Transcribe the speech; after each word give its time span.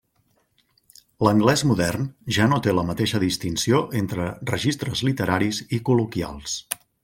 L'anglès 1.27 1.63
modern 1.71 2.07
ja 2.37 2.47
no 2.53 2.59
té 2.67 2.73
la 2.77 2.85
mateixa 2.89 3.21
distinció 3.25 3.83
entre 4.03 4.27
registres 4.55 5.07
literaris 5.11 5.61
i 5.79 5.85
col·loquials. 5.91 6.61